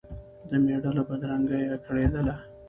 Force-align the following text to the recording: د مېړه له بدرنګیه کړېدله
د 0.49 0.51
مېړه 0.63 0.91
له 0.97 1.03
بدرنګیه 1.07 1.77
کړېدله 1.85 2.35